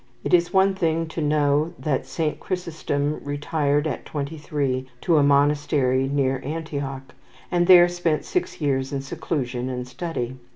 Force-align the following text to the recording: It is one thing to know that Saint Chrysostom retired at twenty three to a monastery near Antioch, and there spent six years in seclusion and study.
It 0.23 0.33
is 0.33 0.51
one 0.51 0.73
thing 0.73 1.05
to 1.09 1.21
know 1.21 1.73
that 1.77 2.07
Saint 2.07 2.39
Chrysostom 2.39 3.21
retired 3.23 3.85
at 3.85 4.03
twenty 4.03 4.35
three 4.39 4.87
to 5.01 5.17
a 5.17 5.21
monastery 5.23 6.07
near 6.07 6.41
Antioch, 6.43 7.13
and 7.51 7.67
there 7.67 7.87
spent 7.87 8.25
six 8.25 8.59
years 8.59 8.91
in 8.91 9.01
seclusion 9.01 9.69
and 9.69 9.87
study. 9.87 10.37